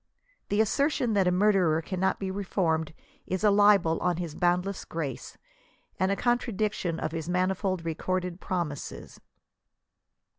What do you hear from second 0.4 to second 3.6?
the assertion that a murderer cannot be re formed is a